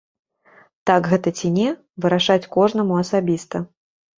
[0.89, 1.67] Так гэта ці не,
[2.07, 3.57] вырашаць кожнаму асабіста.